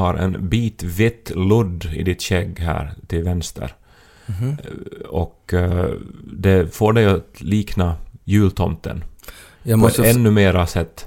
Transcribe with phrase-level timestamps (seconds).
[0.00, 3.74] har en bit vitt ludd i ditt skägg här till vänster.
[4.26, 4.56] Mhm.
[5.08, 5.90] Och eh,
[6.32, 9.04] det får dig att likna jultomten.
[9.62, 11.06] Jag På ett ännu mera sätt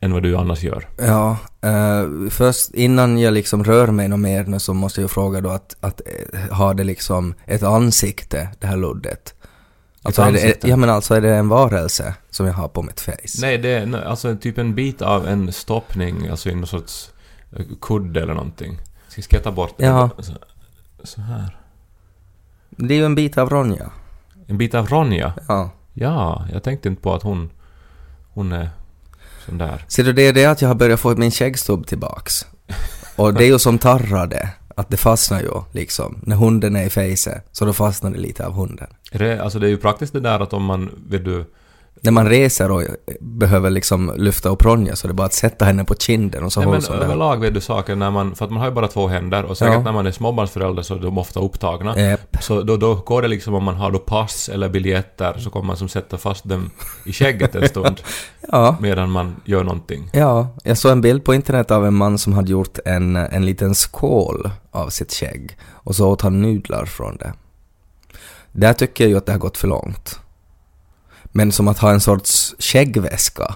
[0.00, 0.88] än vad du annars gör.
[0.96, 5.50] Ja, eh, först innan jag liksom rör mig något mer så måste jag fråga då
[5.50, 9.34] att, att eh, har det liksom ett ansikte, det här luddet?
[10.02, 13.00] Alltså är det, ja men alltså är det en varelse som jag har på mitt
[13.00, 13.40] face?
[13.40, 17.10] Nej, det är alltså typ en bit av en stoppning, alltså i någon sorts
[17.80, 18.78] kudde eller någonting.
[19.08, 20.10] Ska jag ta bort det?
[20.18, 20.32] Så,
[21.02, 21.56] så här.
[22.70, 23.90] Det är ju en bit av Ronja.
[24.46, 25.32] En bit av Ronja.
[25.48, 25.70] Ja.
[25.94, 27.50] Ja, jag tänkte inte på att hon...
[28.32, 28.70] Hon är
[29.46, 29.84] sån där.
[29.88, 32.46] Ser du, det är det att jag har börjat få min skäggstubb tillbaks.
[33.16, 36.18] Och det är ju som tarrade, att det fastnar ju liksom.
[36.22, 38.86] När hunden är i fejset, så då fastnar det lite av hunden.
[39.12, 40.90] Är det, alltså det är ju praktiskt det där att om man...
[41.08, 41.44] Vet du...
[42.02, 42.82] När man reser och
[43.20, 46.52] behöver liksom lyfta upp Ronja så är det bara att sätta henne på kinden och
[46.52, 47.06] så Nej, hålls men hon där.
[47.06, 48.34] överlag vet du saker när man...
[48.34, 49.80] För att man har ju bara två händer och säkert Ja.
[49.82, 52.00] när man är småbarnsförälder så är de ofta upptagna.
[52.00, 52.36] Japp.
[52.40, 55.66] Så då, då går det liksom om man har då pass eller biljetter så kommer
[55.66, 56.70] man som sätta fast dem
[57.04, 58.00] i skägget en stund
[58.52, 58.76] Ja.
[58.80, 60.10] medan man gör någonting.
[60.12, 63.46] Ja, jag såg en bild på internet av en man som hade gjort en, en
[63.46, 67.32] liten skål av sitt skägg och så åt han nudlar från det.
[68.52, 70.20] Där tycker jag ju att det har gått för långt.
[71.32, 73.54] Men som att ha en sorts skäggväska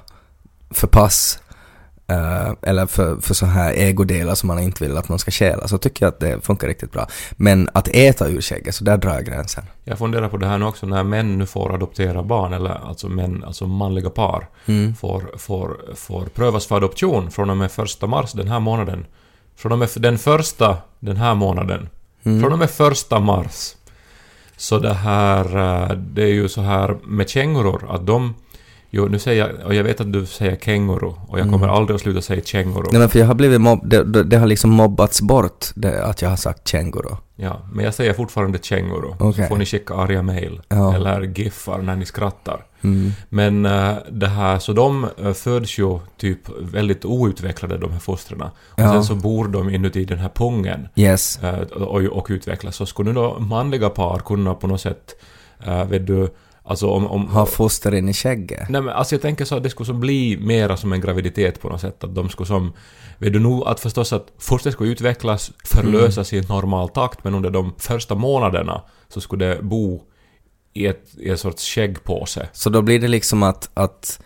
[0.71, 1.39] för pass
[2.07, 5.69] eh, eller för, för så här ägodelar som man inte vill att man ska stjäla
[5.69, 7.07] så tycker jag att det funkar riktigt bra.
[7.33, 9.65] Men att äta ur skägget, så där drar jag gränsen.
[9.85, 13.09] Jag funderar på det här nu också när män nu får adoptera barn, eller alltså
[13.09, 14.95] män, alltså manliga par, Mm.
[14.95, 19.07] får, får, får prövas för adoption från och med första mars den här månaden.
[19.57, 21.89] Från och med den första den här månaden.
[22.25, 22.41] Mm.
[22.41, 23.75] Från och med första mars.
[24.57, 28.35] Så det här, eh, det är ju så här med kängurur att de
[28.97, 31.95] Jo, nu säger jag, och jag vet att du säger känguru, och jag kommer aldrig
[31.95, 32.81] att sluta säga känguru.
[32.81, 32.89] Mm.
[32.93, 33.81] Nej men för jag har blivit mobb...
[33.85, 37.17] Det, det, det har liksom mobbats bort det, att jag har sagt känguru.
[37.37, 39.09] Ja, men jag säger fortfarande känguru.
[39.19, 39.43] Okej.
[39.45, 40.61] Så får ni skicka arga mail.
[40.69, 40.95] Ja.
[40.95, 42.65] Eller giffar när ni skrattar.
[42.85, 43.13] Mm.
[43.29, 48.43] Men eh, det här, så de eh, föds ju typ väldigt outvecklade de här fostren.
[48.43, 48.93] Och Ja.
[48.93, 51.43] sen så bor de inuti den här pungen Yes.
[51.43, 52.77] eh, och, och utvecklas.
[52.77, 55.15] Så skulle nu då manliga par kunna på något sätt,
[55.69, 56.29] uh, vet du,
[56.65, 57.07] alltså om...
[57.07, 58.69] om Ha foster in i skägget.
[58.69, 61.61] Nej men alltså jag tänker så att det skulle som bli mera som en graviditet
[61.61, 62.05] på något sätt.
[62.05, 62.73] Att de skulle som...
[63.19, 67.35] Vet du nog att förstås att fostret skulle utvecklas, förlösas i en normal takt men
[67.35, 70.03] under de första månaderna så skulle det bo
[70.75, 72.49] i, ett, i en sorts skäggpåse.
[72.53, 74.21] Så då blir det liksom att, att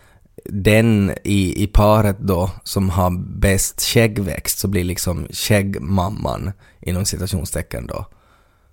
[0.45, 6.51] den i, i paret då som har bäst skäggväxt så blir liksom skäggmamman
[6.81, 8.05] inom citationstecken då.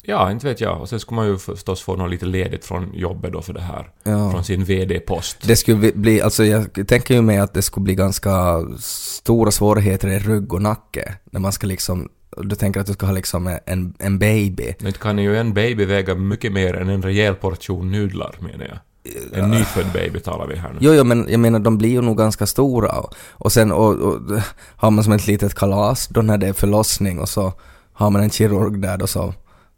[0.08, 0.80] Ja, inte vet jag.
[0.80, 3.60] Och sen skulle man ju förstås få något lite ledigt från jobbet då för det
[3.60, 3.90] här.
[4.02, 4.30] Ja.
[4.30, 5.36] Från sin VD-post.
[5.42, 10.08] Det skulle bli- alltså jag tänker ju mig att det skulle bli ganska stora svårigheter
[10.08, 13.58] i rygg och nacke när man ska liksom, du tänker att du ska ha liksom
[13.66, 14.74] en, en baby.
[14.80, 18.78] Men kan ju en baby väga mycket mer än en rejäl portion nudlar, menar jag.
[19.32, 20.78] En nyfödd baby talar vi här nu.
[20.80, 23.94] Jo, jo, men jag menar de blir ju nog ganska stora och, och sen och,
[23.94, 24.20] och,
[24.76, 27.52] har man som ett litet kalas då när det är förlossning och så
[27.92, 29.34] har man en kirurg där då så,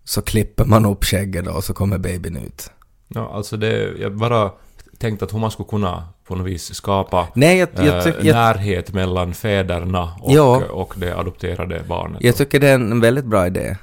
[0.08, 2.70] så klipper man upp skägget då och så kommer babyn ut.
[3.08, 3.98] Ja, alltså det...
[4.00, 4.50] Jag bara
[4.98, 8.24] tänkte att hur man skulle kunna på något vis skapa Nej, jag, jag, eh, tyck-
[8.24, 10.62] jag, närhet mellan fäderna och, Ja.
[10.70, 12.22] och det adopterade barnet.
[12.22, 13.76] jag tycker det är en väldigt bra idé.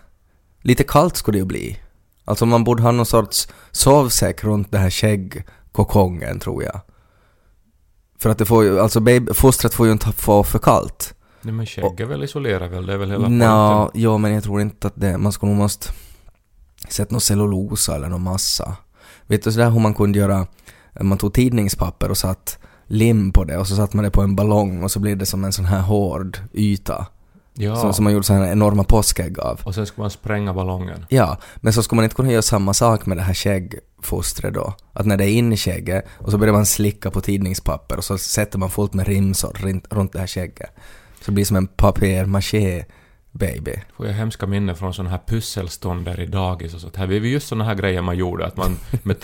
[0.62, 1.80] Lite kallt skulle det ju bli.
[2.26, 6.82] Alltså man borde ha någon sorts sovsäck runt det här skäggkokongen tror jag.
[8.20, 11.14] För att det får ju, alltså baby, fostret får ju inte få för kallt.
[11.42, 12.86] Nej men skägg är väl isolerar väl?
[12.86, 13.90] Det är väl hela Nå, poängen.
[13.94, 15.90] jo men jag tror inte att det, man skulle nog måste
[16.90, 18.76] sätta någon cellulosa eller någon massa.
[19.28, 20.48] Vet du sådär hur man kunde göra,
[21.02, 24.36] man tog tidningspapper och satt lim på det och så satte man det på en
[24.36, 27.08] ballong och så blir det som en sån här hård yta.
[27.58, 27.76] Ja.
[27.76, 29.62] Som, som man gjorde så här enorma påskägg av.
[29.64, 31.06] Och sen ska man spränga ballongen.
[31.10, 34.74] Ja, men så skulle man inte kunna göra samma sak med det här skäggfostret då?
[34.94, 38.04] Att när det är inne i skägget och så börjar man slicka på tidningspapper och
[38.04, 40.70] så sätter man fullt med rimsor runt, runt det här skägget.
[41.20, 42.86] Så det blir som en papier-maché
[43.40, 43.76] baby.
[43.98, 47.08] Får jag hemska minnen från sådana här pusselstånd i dagis och sånt här.
[47.08, 48.46] Det var just sådana här grejer man gjorde.
[48.46, 49.18] Att man med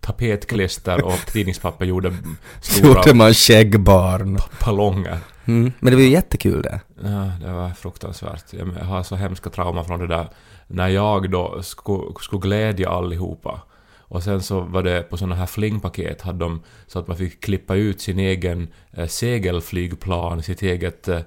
[0.00, 2.16] tapetklister och tidningspapper gjorde
[2.60, 4.38] stora Gjorde man skäggbarn.
[4.64, 5.18] ballonger.
[5.44, 5.72] Mm.
[5.80, 6.80] Men det var ju jättekul det.
[7.02, 8.44] Ja, det var fruktansvärt.
[8.52, 10.28] Jag har så hemska trauma från det där
[10.66, 13.62] när jag då skulle, skulle glädja allihopa.
[14.08, 17.44] Och sen så var det på såna här flingpaket hade de så att man fick
[17.44, 21.08] klippa ut sin egen eh, segelflygplan, sitt eget...
[21.08, 21.20] Eh,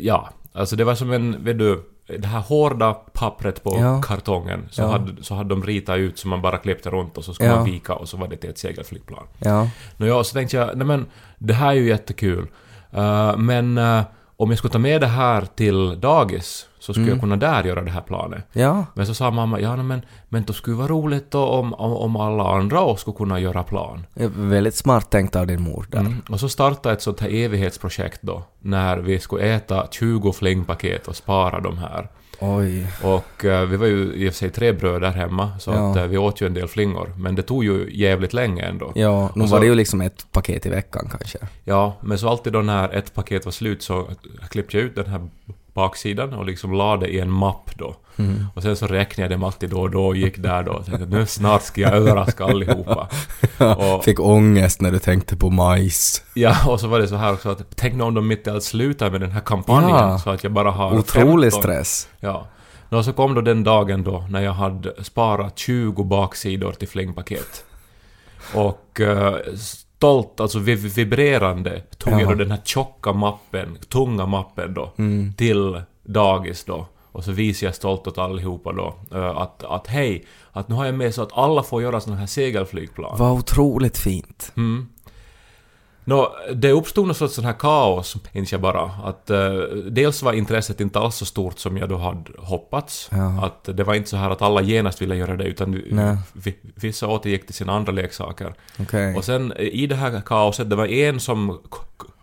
[0.00, 1.82] ja, alltså det var som en, vet du,
[2.18, 4.02] det här hårda pappret på Ja.
[4.02, 4.86] kartongen så, Ja.
[4.88, 7.56] hade, så hade de ritat ut så man bara klippte runt och så skulle Ja.
[7.56, 9.24] man vika och så var det till ett segelflygplan.
[9.38, 9.68] Ja.
[9.96, 11.06] Nå ja, så tänkte jag, nej men
[11.38, 12.46] det här är ju jättekul.
[12.90, 14.02] Eh, men uh,
[14.36, 17.14] om jag skulle ta med det här till dagis så skulle Mm.
[17.16, 18.46] jag kunna där göra det här planet.
[18.52, 21.92] Ja, Men så sa mamma, ja men, men det skulle vara roligt då om, om,
[21.92, 24.06] om alla andra också skulle kunna göra plan.
[24.14, 25.98] det väldigt smart tänkt av din mor där.
[26.00, 26.22] Mm.
[26.30, 31.16] Och så startade ett sånt här evighetsprojekt då, när vi skulle äta 20 flingpaket och
[31.16, 32.08] spara de här.
[32.40, 32.86] Oj.
[33.02, 35.90] Och eh, vi var ju i och för sig tre bröder hemma, så Ja.
[35.90, 37.12] att eh, vi åt ju en del flingor.
[37.18, 38.92] Men det tog ju jävligt länge ändå.
[38.94, 41.38] Ja, nu var det ju liksom ett paket i veckan kanske.
[41.64, 44.08] Ja, men så alltid då när ett paket var slut så
[44.48, 45.28] klippte jag ut den här
[45.76, 47.96] baksidan och liksom la det i en mapp då.
[48.18, 48.44] Mm.
[48.54, 50.86] Och sen så räknade jag dem alltid då och då och gick där då och
[50.86, 53.08] tänkte nu snart ska jag överraska allihopa.
[53.76, 56.22] Och- Fick ångest när du tänkte på majs.
[56.34, 58.50] Ja, och så var det så här också att tänk nu om de mitt i
[58.50, 60.18] allt slutar med den här kampanjen Ja.
[60.18, 61.62] så att jag bara har Otrolig 15.
[61.62, 62.08] stress.
[62.20, 62.46] Ja.
[62.88, 67.64] Och så kom då den dagen då när jag hade sparat 20 baksidor till flingpaket.
[68.54, 69.34] Och eh,
[69.96, 72.28] stolt, alltså vib- vibrerande, tog jag Ja.
[72.28, 75.32] då den här tjocka mappen, tunga mappen då, Mm.
[75.32, 76.86] till dagis då.
[77.12, 80.84] Och så visade jag stolt åt allihopa då eh, att, att hej, att nu har
[80.86, 83.16] jag med så att alla får göra såna här segelflygplan.
[83.18, 84.52] Vad otroligt fint.
[84.56, 84.88] Mm.
[86.08, 88.82] Nå, det uppstod något sorts sån här kaos, inser jag bara.
[89.04, 89.52] Att eh,
[89.90, 93.08] dels var intresset inte alls så stort som jag då hade hoppats.
[93.12, 93.44] Ja.
[93.46, 96.16] Att det var inte så här att alla genast ville göra det, utan Nej.
[96.32, 98.54] vi- vissa återgick till sina andra leksaker.
[98.80, 99.16] Okej.
[99.16, 101.58] Och sen eh, i det här kaoset, det var en som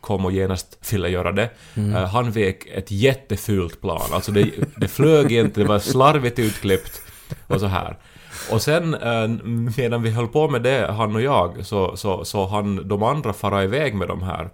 [0.01, 1.49] kom och genast ville göra det.
[1.75, 1.95] Mm.
[1.95, 4.09] Eh, han vek ett jättefult plan.
[4.13, 7.01] Alltså det, det flög inte, det var slarvigt utklippt
[7.47, 7.97] och så här.
[8.51, 9.27] Och sen eh,
[9.77, 13.33] medan vi höll på med det, han och jag, så, så, så han de andra
[13.33, 14.49] fara iväg med de här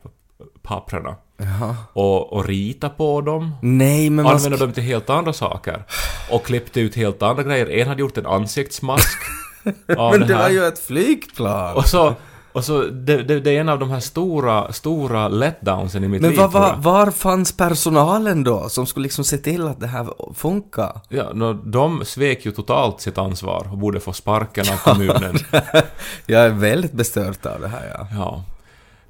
[0.61, 1.15] papprena.
[1.37, 1.75] Jaha.
[1.93, 3.55] Och, och rita på dem.
[3.61, 4.65] Nej, men Använda ska...
[4.65, 5.83] dem till helt andra saker.
[6.31, 7.69] Och klippte ut helt andra grejer.
[7.69, 9.17] En hade gjort en ansiktsmask.
[9.87, 10.43] Men det här.
[10.43, 11.75] var ju ett flygplan!
[11.75, 12.15] Och så,
[12.51, 16.21] och så det, det, det är en av de här stora, stora letdownsen i mitt
[16.21, 16.37] Men liv.
[16.37, 21.01] tror var, var fanns personalen då, som skulle liksom se till att det här funkar?
[21.09, 25.37] Ja, nå, de svek ju totalt sitt ansvar och borde få sparken av kommunen.
[26.25, 28.07] Jag är väldigt bestört av det här, ja.
[28.11, 28.43] Ja.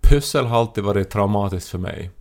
[0.01, 2.11] Pussel har alltid varit traumatiskt för mig.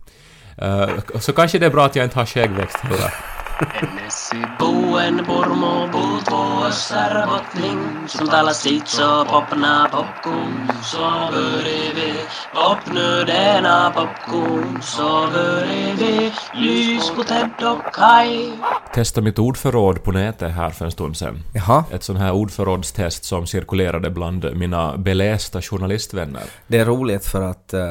[0.57, 0.89] Eh,
[1.19, 3.13] så kanske det är bra att jag inte har skäggväxt heller.
[3.59, 12.13] Ennesi buen purmo puut vuossar botling, sul tala sitso popna popkun, så börjar vi
[12.53, 18.51] popnödena popkun, så börjar vi lys på Ted och Kai.
[18.93, 21.43] Testa mitt ordförråd på nätet här för en stund sedan.
[21.53, 26.43] Jaha, Ett sån här ordförrådstest som cirkulerade bland mina belästa journalistvänner.
[26.67, 27.81] det är roligt för att eh,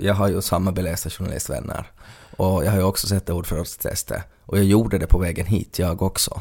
[0.00, 1.84] jag har ju samma belästa journalistvänner.
[2.36, 4.22] Och jag har ju också sett det ordförrådstestet.
[4.48, 6.40] Och jag gjorde det på vägen hit, jag också.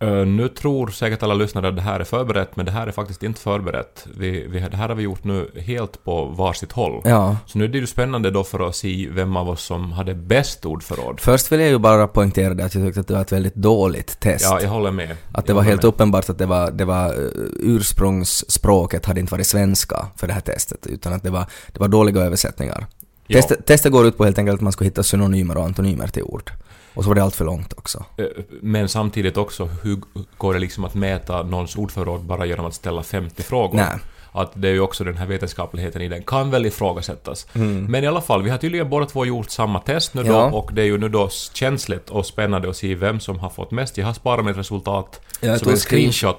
[0.00, 2.92] Eh, nu tror säkert alla lyssnare att det här är förberett, men det här är
[2.92, 4.06] faktiskt inte förberett.
[4.16, 7.02] Vi, vi, det här har vi gjort nu helt på varsitt håll.
[7.04, 7.36] Ja.
[7.46, 10.14] Så nu är det ju spännande då för att se vem av oss som hade
[10.14, 11.20] bäst ordförråd.
[11.20, 13.54] Först vill jag ju bara poängtera det att jag tyckte att det var ett väldigt
[13.54, 14.44] dåligt test.
[14.44, 15.16] Ja, jag håller med.
[15.32, 15.88] Att det Jag var helt med.
[15.88, 17.28] uppenbart att det var, det var eh,
[17.60, 21.88] ursprungsspråket hade inte varit svenska för det här testet, utan att det var, det var
[21.88, 22.86] dåliga översättningar.
[23.26, 23.36] Ja.
[23.36, 26.22] Testet, testet går ut på helt enkelt att man ska hitta synonymer och antonymer till
[26.22, 26.52] ord.
[26.98, 28.04] Och så var det allt för långt också.
[28.16, 28.24] Eh,
[28.62, 30.00] Men samtidigt också, hur
[30.38, 33.76] går det liksom att mäta någons ordförråd bara genom att ställa 50 frågor?
[33.76, 33.98] Nej.
[34.32, 37.46] Att det är ju också den här vetenskapligheten i den kan väl ifrågasättas.
[37.52, 40.50] Men i alla fall, vi har tydligen båda två gjort samma test nu då Ja.
[40.50, 43.70] och det är ju nu då känsligt och spännande att se vem som har fått
[43.70, 43.98] mest.
[43.98, 46.38] Jag har sparat mitt resultat Jag som tog en screen- screenshot.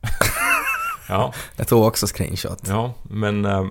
[1.08, 2.58] ja, Jag tog också screenshot.
[2.68, 3.64] ja, men eh,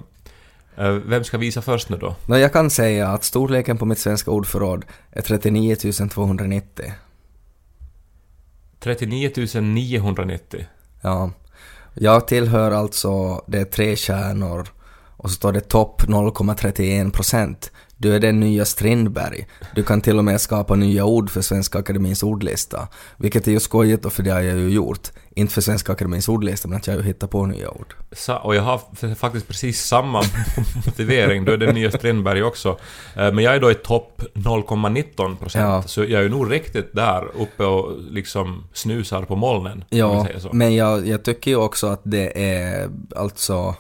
[1.06, 2.16] vem ska visa först nu då?
[2.26, 6.94] Nå, jag kan säga att storleken på mitt svenska ordförråd är 39 290.
[8.80, 10.66] 39 990.
[11.02, 11.32] Ja.
[11.94, 14.68] Jag tillhör alltså, det är tre kärnor
[15.18, 17.72] och så står det topp 0,31 procent.
[17.98, 19.48] Du är den nya Strindberg.
[19.76, 22.88] Du kan till och med skapa nya ord för Svenska Akademins ordlista.
[23.18, 25.12] Vilket är ju skojigt och för det har jag ju gjort.
[25.36, 27.94] Inte för Svenska Akademins ordlista men att jag har ju hittat på nya ord.
[28.12, 30.24] Sa- och jag har faktiskt precis samma
[30.86, 32.70] motivering, då är det nya Strindberg också.
[33.16, 35.82] Eh, Men jag är då i topp 0,19 procent, Ja.
[35.84, 40.76] så jag är ju nog riktigt där uppe och liksom snusar på molnen, Ja, men
[40.76, 43.76] jag, jag tycker ju också att det är alltså...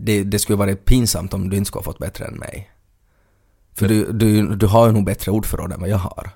[0.00, 2.70] Det, det skulle vara pinsamt om du inte skulle ha fått bättre än mig.
[3.78, 6.30] För du, du, du har ju nog bättre ordförråd än vad jag har.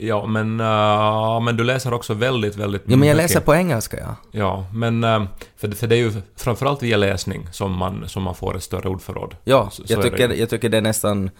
[0.00, 3.30] Ja, men, eh, men du läser också väldigt, väldigt Ja, men jag mycket.
[3.30, 4.14] läser på engelska, ja.
[4.32, 5.24] Ja, men eh,
[5.56, 8.88] för, för det är ju framförallt via läsning som man, som man får ett större
[8.88, 9.36] ordförråd.
[9.44, 11.30] Ja, Så- så jag det tycker, jag tycker det är nästan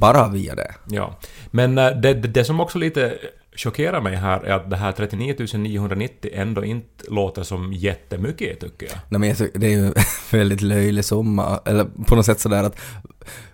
[0.00, 0.74] bara via det.
[0.90, 1.14] Ja.
[1.50, 3.14] Men eh, det, det, det som också lite
[3.56, 8.86] chockerar mig här är att det här 39 990 ändå inte låter som jättemycket, tycker
[8.86, 8.96] jag.
[9.08, 9.94] Nej men jag tycker det är ju en
[10.30, 12.80] väldigt löjlig summa, eller på något sätt sådär att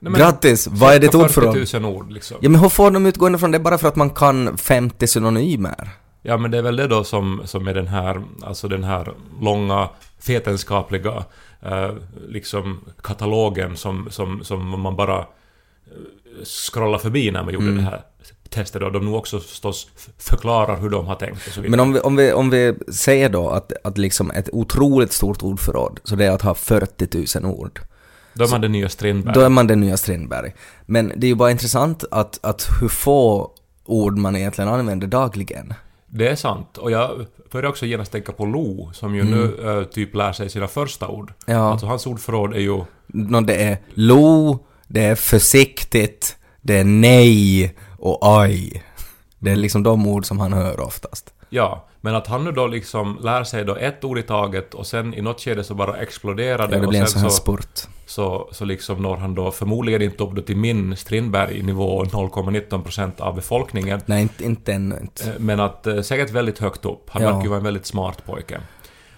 [0.00, 0.66] Nej, men Grattis!
[0.66, 1.68] Vad är ditt cirka ordförråd?
[1.68, 2.36] 40 000 ord, liksom.
[2.40, 5.90] Ja men hur får de utgående från det bara för att man kan 50 synonymer?
[6.22, 9.12] Ja, men det är väl det då som, som är den här, alltså den här
[9.40, 9.88] långa
[10.26, 11.24] vetenskapliga
[11.62, 11.90] eh,
[12.28, 15.24] liksom katalogen som, som, som man bara eh,
[16.44, 18.02] scrollar förbi när man gjorde det här
[18.50, 19.88] testet och de nu också förstås
[20.18, 21.70] förklarar hur de har tänkt och så vidare.
[21.70, 25.42] Men om vi, om vi, om vi säger då att, att liksom ett otroligt stort
[25.42, 27.80] ordförråd, så det är att ha 40 000 ord.
[28.34, 29.34] Då är man den nya Strindberg.
[29.34, 30.54] Då är man den nya Strindberg.
[30.86, 33.50] Men det är ju bara intressant att, att hur få
[33.84, 35.74] ord man egentligen använder dagligen.
[36.06, 36.78] Det är sant.
[36.78, 40.50] Och jag börjar också genast tänka på Lo, som ju nu eh, typ lär sig
[40.50, 41.32] sina första ord.
[41.46, 41.72] Ja.
[41.72, 42.80] Alltså hans ordförråd är ju...
[43.06, 48.84] Nå, det är lo, det är försiktigt, det är nej och aj.
[49.38, 51.34] Det är liksom de ord som han hör oftast.
[51.50, 54.86] Ja, men att han nu då liksom lär sig då ett ord i taget och
[54.86, 57.28] sen i något skede så bara exploderar det Ja, det och blir en sån här
[57.28, 57.58] så,
[58.06, 63.34] så, så liksom når han då förmodligen inte upp då till min Strindberg-nivå 0,19% av
[63.34, 64.00] befolkningen.
[64.06, 65.28] Nej, inte, inte ännu inte.
[65.30, 67.10] Eh, Men att eh, säkert väldigt högt upp.
[67.10, 67.28] Han Ja.
[67.28, 68.60] verkar ju vara en väldigt smart pojke.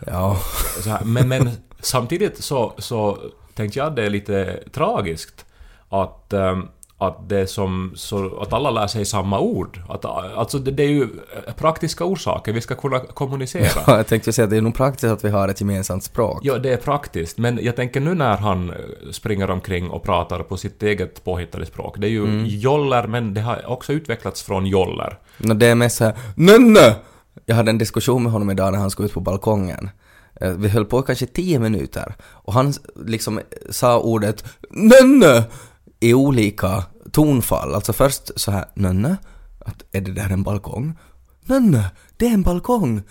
[0.06, 0.36] Ja.
[0.86, 3.18] Här, men, men samtidigt så, så
[3.54, 5.46] tänkte jag att det är lite tragiskt
[5.88, 6.68] att, ehm,
[7.08, 9.80] att det som så, att alla lär sig samma ord.
[9.88, 11.08] Att, alltså det, det är ju
[11.56, 13.68] praktiska orsaker, vi ska kunna kommunicera.
[13.86, 16.38] Ja, jag tänkte säga att det är nog praktiskt att vi har ett gemensamt språk.
[16.42, 18.76] Ja, det är praktiskt, men jag tänker nu när han eh,
[19.10, 21.94] springer omkring och pratar på sitt eget påhittade språk.
[21.98, 22.44] Det är ju Mm.
[22.46, 25.18] joller, men det har också utvecklats från joller.
[25.38, 26.94] Nå, det är mest såhär NÖNNE!
[27.46, 29.90] Jag hade en diskussion med honom idag när han skulle ut på balkongen.
[30.40, 32.72] Eh, Vi höll på kanske 10 minuter och han
[33.06, 33.40] liksom
[33.70, 35.44] sa ordet NÖNNE
[36.00, 37.74] i olika tonfall.
[37.74, 39.16] Alltså först så här NÖNNE,
[39.58, 40.98] att är det där en balkong?
[41.44, 43.02] NÖNNE, det är en balkong!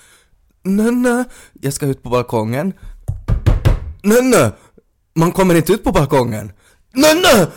[0.64, 2.74] NÖNNE, jag ska ut på balkongen.
[4.04, 4.52] NÖNNE,
[5.16, 6.52] man kommer inte ut på balkongen!
[6.94, 7.48] NÖNNE!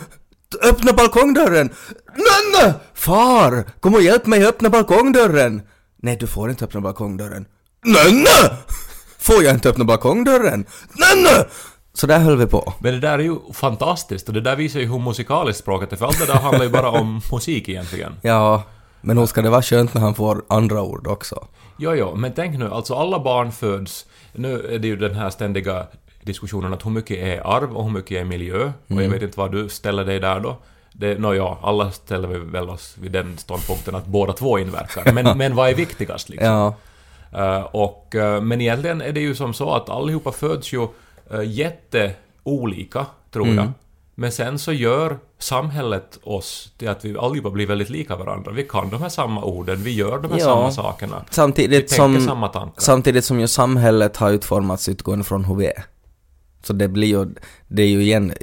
[0.61, 1.69] Öppna balkongdörren!
[2.15, 2.73] Nönne!
[2.93, 3.69] Far!
[3.79, 5.61] Kom och hjälp mig öppna balkongdörren!
[5.97, 7.45] Nej, du får inte öppna balkongdörren.
[7.83, 8.57] Nönne!
[9.19, 10.65] Får jag inte öppna balkongdörren?
[10.93, 11.45] Nönne!
[11.95, 12.73] Så där höll vi på.
[12.79, 15.97] Men det där är ju fantastiskt och det där visar ju hur musikaliskt språket är,
[15.97, 18.13] för allt det där handlar ju bara om musik egentligen.
[18.21, 18.63] Ja,
[19.01, 21.47] men hur ska det vara skönt när han får andra ord också?
[21.77, 24.05] Jo, jo, men tänk nu, alltså alla barn föds...
[24.33, 25.87] Nu är det ju den här ständiga
[26.21, 28.71] diskussionen att hur mycket är arv och hur mycket är miljö.
[28.87, 30.57] Och jag vet inte vad du ställer dig där då.
[30.93, 35.11] Det, no, ja, alla ställer vi väl oss vid den ståndpunkten att båda två inverkar.
[35.11, 36.47] Men, men vad är viktigast liksom?
[36.47, 36.75] Ja,
[37.35, 40.89] Eh, och, eh, men egentligen är det ju som så att allihopa föds ju uh,
[41.45, 43.71] jätteolika, tror jag.
[44.15, 48.51] Men sen så gör samhället oss till att vi allihopa blir väldigt lika varandra.
[48.51, 50.45] Vi kan de här samma orden, vi gör de här Ja.
[50.45, 51.23] samma sakerna.
[51.29, 52.81] Vi samtidigt tänker som, samma tankar.
[52.81, 55.85] samtidigt som ju samhället har utformats utgående från hur vi är.
[56.63, 57.25] Så det blir ju,
[57.67, 58.33] det är ju igen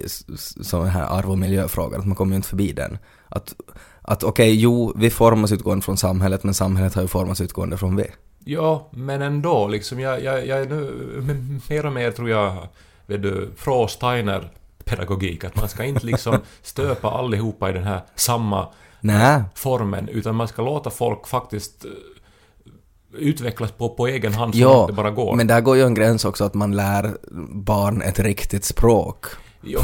[0.63, 2.99] sån här arv och miljöfrågan, att man kommer ju inte förbi den.
[3.29, 3.55] Att,
[4.03, 7.97] att okej, jo, vi formas utgående från samhället, men samhället har ju formats utgående från
[7.97, 8.05] vi.
[8.45, 10.01] Ja, men ändå liksom.
[10.01, 12.69] Jag, jag, jag är nu mer och mer tror jag,
[13.07, 14.49] vet du, pro-Steiner
[14.85, 15.45] pedagogik.
[15.45, 18.69] Att man ska inte liksom stöpa allihopa i den här samma
[19.01, 21.91] Nej, formen, utan man ska låta folk faktiskt eh,
[23.13, 25.37] utvecklas på, på egen hand så ja, det bara går.
[25.37, 27.17] men där går ju en gräns också att man lär
[27.51, 29.27] barn ett riktigt språk.
[29.65, 29.81] Jo,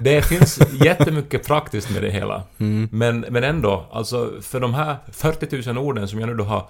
[0.00, 2.42] det finns jättemycket praktiskt med det hela.
[2.58, 2.88] Mm.
[2.92, 6.68] Men, men ändå, alltså för de här 40 000 orden som jag nu då har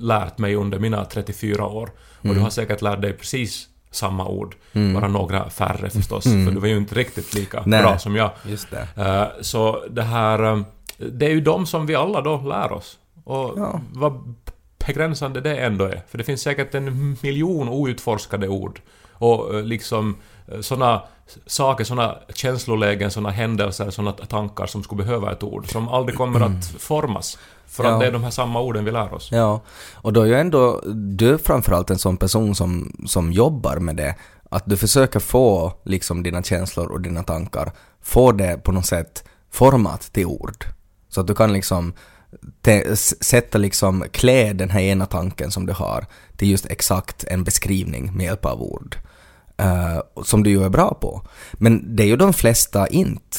[0.00, 2.36] lärt mig under mina 34 år, och Mm.
[2.36, 4.54] du har säkert lärt dig precis samma ord,
[4.94, 7.70] bara några färre förstås, för du var ju inte riktigt lika Mm.
[7.70, 7.82] Nej.
[7.82, 8.30] bra som jag.
[8.48, 8.88] Just det.
[9.04, 10.60] Eh, Så det här, eh,
[10.98, 12.98] det är ju de som vi alla då lär oss.
[13.24, 13.80] Och Ja.
[13.92, 14.34] vad
[14.86, 16.02] begränsande det ändå är.
[16.08, 18.80] För det finns säkert en miljon outforskade ord.
[19.12, 20.16] Och eh, liksom
[20.60, 21.02] sådana
[21.46, 26.40] saker, sådana känslolägen, sådana händelser, sådana tankar som skulle behöva ett ord, som aldrig kommer
[26.40, 27.38] att formas.
[27.66, 27.90] För Ja.
[27.94, 29.28] att det är de här samma orden vi lär oss.
[29.32, 29.60] Ja,
[29.94, 34.14] och då är ju ändå du framförallt en sån person som, som jobbar med det.
[34.50, 39.24] Att du försöker få liksom dina känslor och dina tankar, få det på något sätt
[39.50, 40.64] format till ord.
[41.08, 41.92] Så att du kan liksom
[43.20, 48.16] sätta liksom, klä den här ena tanken som du har till just exakt en beskrivning
[48.16, 48.96] med hjälp av ord.
[49.60, 51.22] Eh, som du ju är bra på.
[51.52, 53.38] Men det är ju de flesta inte.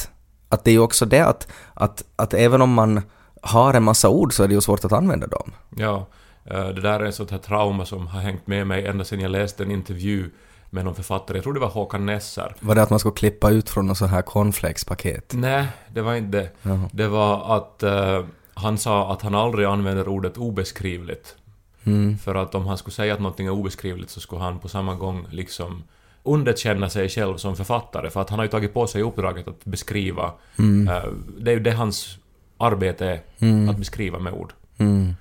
[0.49, 3.01] Att det är ju också det att, att, att även om man
[3.41, 5.51] har en massa ord så är det ju svårt att använda dem.
[5.77, 6.07] Ja,
[6.45, 9.19] eh, det där är ett sånt här trauma som har hängt med mig ända sedan
[9.19, 10.29] jag läste en intervju
[10.69, 13.49] med någon författare, jag tror det var Håkan Nesser, Var det att man skulle klippa
[13.49, 15.33] ut från något så här cornflakespaket?
[15.33, 16.49] Nej, det var inte det.
[16.61, 16.89] Jaha.
[16.93, 21.35] Det var att, eh, Han sa att han aldrig använder ordet obeskrivligt.
[21.83, 22.17] Mm.
[22.17, 24.95] För att om han skulle säga att någonting är obeskrivligt så skulle han på samma
[24.95, 25.83] gång liksom
[26.23, 28.09] underkänna sig själv som författare.
[28.09, 30.31] För att han har ju tagit på sig uppdraget att beskriva.
[30.59, 30.87] Mm.
[30.87, 31.03] eh,
[31.39, 32.17] det är ju det hans
[32.57, 33.69] arbete är, Mm.
[33.69, 34.53] att beskriva med ord.
[34.77, 35.13] Mm.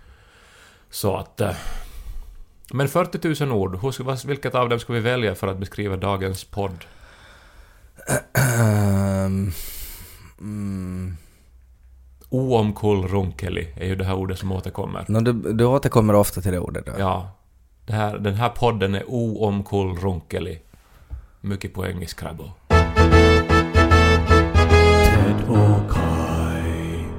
[0.90, 1.40] Så att...
[1.40, 1.52] eh,
[2.73, 6.45] Men 40 000 ord, hur vilket av dem ska vi välja för att beskriva dagens
[6.45, 6.85] podd?
[10.40, 11.16] Mm.
[12.28, 15.04] Oomkullrunkeli är ju det här ordet som återkommer.
[15.09, 16.92] Nå, du, du återkommer ofta till det ordet då?
[16.99, 17.30] Ja.
[17.87, 20.59] Det här, den här podden är oomkullrunkeli.
[21.42, 22.50] Mycket poäng i Scrabble.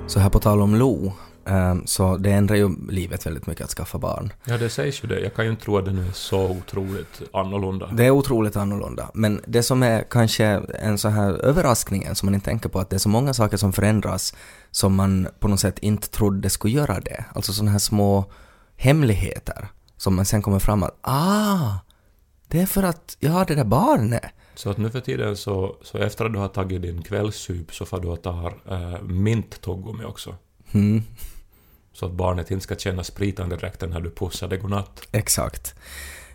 [0.08, 1.14] Så här på tal om Lo,
[1.46, 4.34] ehm, så det ändrar ju livet väldigt mycket att skaffa barn.
[4.46, 5.20] Ja, det sägs ju det.
[5.20, 7.88] Jag kan ju inte tro att det nu är så otroligt annorlunda.
[7.94, 9.12] Det är otroligt annorlunda.
[9.14, 10.46] Men det som är kanske
[10.80, 13.58] en så här överraskning som man inte tänker på, att det är så många saker
[13.58, 14.36] som förändras
[14.72, 17.26] som man på något sätt inte trodde skulle göra det.
[17.34, 18.26] Alltså sådana här små
[18.76, 21.78] hemligheter som man sen kommer fram att ah,
[22.52, 24.24] det är för att jag har det där barnet.
[24.56, 27.86] Så att nu för tiden så, så efter att du har tagit din kvällssup så
[27.86, 30.36] får du och tar äh, mint-tuggummi också.
[30.72, 31.04] Mm,
[31.94, 35.02] Så att barnet inte ska känna spritande dräkten när du pussar det godnatt.
[35.12, 35.76] exakt.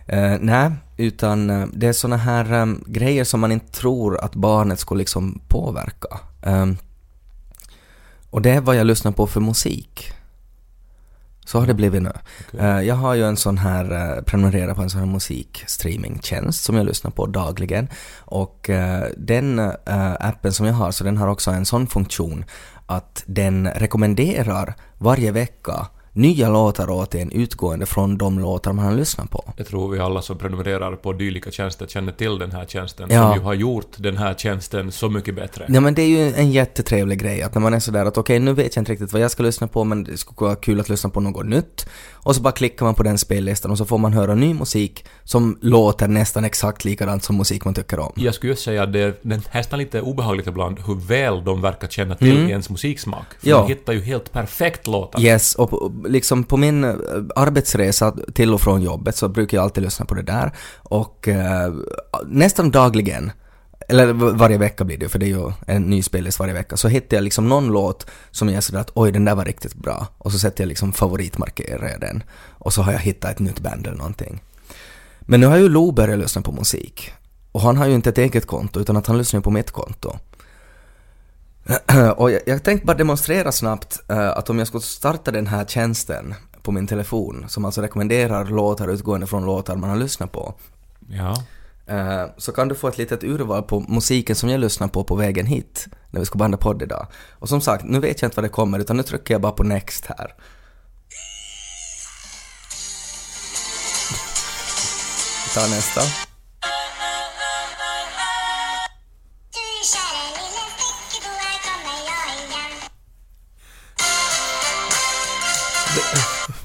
[0.06, 4.34] Eh, nej, utan eh, det är såna här eh, grejer som man inte tror att
[4.34, 6.20] barnet skulle liksom påverka.
[6.42, 6.76] Ehm,
[8.30, 10.12] och det är vad jag lyssnar på för musik.
[11.46, 12.12] Så har det blivit nu.
[12.48, 12.60] Okej.
[12.60, 16.76] Eh, Jag har ju en sån här, eh, prenumererar på en sån här musikstreamingtjänst som
[16.76, 17.88] jag lyssnar på dagligen.
[18.18, 19.72] Och eh, den
[20.20, 22.44] appen som jag har, så den har också en sån funktion
[22.86, 28.92] att den rekommenderar varje vecka nya låtar åt en utgående från de låtar man har
[28.92, 29.44] lyssnat på.
[29.56, 33.22] Jag tror vi alla som prenumererar på dylika tjänster känner till den här tjänsten Ja.
[33.28, 35.64] som ju har gjort den här tjänsten så mycket bättre.
[35.68, 38.38] Ja men det är ju en jättetrevlig grej att när man är sådär att okej
[38.38, 40.80] nu vet jag inte riktigt vad jag ska lyssna på men det skulle vara kul
[40.80, 41.86] att lyssna på något nytt.
[42.12, 45.04] Och så bara klickar man på den spellistan och så får man höra ny musik
[45.24, 48.12] som låter nästan exakt likadant som musik man tycker om.
[48.16, 49.14] Jag skulle ju säga att det är
[49.54, 52.50] nästan lite obehagligt ibland hur väl de verkar känna till Mm.
[52.50, 53.24] ens musiksmak.
[53.40, 53.58] För Ja.
[53.58, 55.20] de hittar ju helt perfekt låtar.
[55.20, 56.94] Yes, och liksom på min eh,
[57.36, 60.52] arbetsresa till och från jobbet så brukar jag alltid lyssna på det där.
[60.76, 61.74] Och eh,
[62.26, 63.32] nästan dagligen,
[63.88, 66.76] eller varje vecka blir det ju, för det är ju en ny spellista varje vecka,
[66.76, 69.44] så hittar jag liksom någon låt som jag är sådär att oj den där var
[69.44, 70.06] riktigt bra.
[70.18, 72.22] Och så sätter jag liksom favoritmarkerar jag den.
[72.48, 74.42] Och så har jag hittat ett nytt band eller någonting.
[75.20, 77.12] Men nu har ju Lo börjat lyssna på musik.
[77.52, 80.16] Och han har ju inte ett eget konto utan att han lyssnar på mitt konto.
[82.16, 85.64] Och jag, jag tänkte bara demonstrera snabbt eh, att om jag skulle starta den här
[85.64, 90.54] tjänsten på min telefon, som alltså rekommenderar låtar utgående från låtar man har lyssnat på,
[91.08, 91.36] Ja.
[91.86, 95.14] eh, så kan du få ett litet urval på musiken som jag lyssnar på på
[95.16, 97.06] vägen hit, när vi ska banda podd idag.
[97.32, 99.52] Och som sagt, nu vet jag inte vad det kommer, utan nu trycker jag bara
[99.52, 100.34] på next här.
[105.44, 106.25] Vi tar nästa.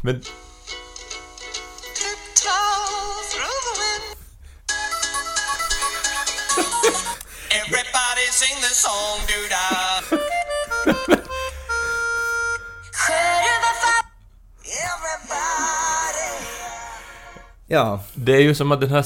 [0.04, 0.22] Men...
[7.52, 11.18] Everybody sing the song, dude.
[17.72, 19.06] Ja, det är ju som att den här,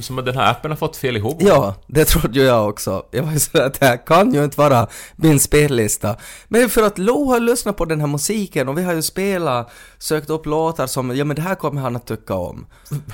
[0.00, 1.36] som att den här appen har fått fel ihop.
[1.40, 3.06] Ja, det trodde ju jag också.
[3.10, 6.16] Jag var ju så att det här kan ju inte vara min spellista.
[6.48, 9.70] Men för att Lo har lyssnat på den här musiken och vi har ju spelat,
[9.98, 12.66] sökt upp låtar som, ja men det här kommer han att tycka om.